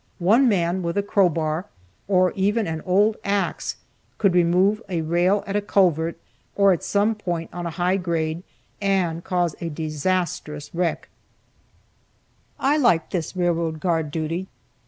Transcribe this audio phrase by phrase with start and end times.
[0.17, 1.67] One man with a crow bar,
[2.07, 3.75] or even an old ax,
[4.17, 6.17] could remove a rail at a culvert,
[6.55, 8.41] or some point on a high grade,
[8.81, 11.07] and cause a disastrous wreck.
[12.59, 14.47] I liked this railroad guard duty.